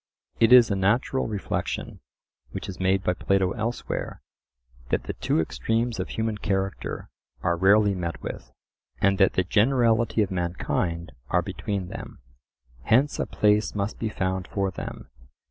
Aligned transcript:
It 0.39 0.51
is 0.51 0.71
a 0.71 0.75
natural 0.75 1.27
reflection 1.27 1.99
which 2.49 2.67
is 2.67 2.79
made 2.79 3.03
by 3.03 3.13
Plato 3.13 3.51
elsewhere, 3.51 4.23
that 4.89 5.03
the 5.03 5.13
two 5.13 5.39
extremes 5.39 5.99
of 5.99 6.09
human 6.09 6.39
character 6.39 7.11
are 7.43 7.55
rarely 7.55 7.93
met 7.93 8.19
with, 8.19 8.51
and 8.99 9.19
that 9.19 9.33
the 9.33 9.43
generality 9.43 10.23
of 10.23 10.31
mankind 10.31 11.11
are 11.29 11.43
between 11.43 11.89
them. 11.89 12.19
Hence 12.85 13.19
a 13.19 13.27
place 13.27 13.75
must 13.75 13.99
be 13.99 14.09
found 14.09 14.47
for 14.47 14.71
them. 14.71 15.11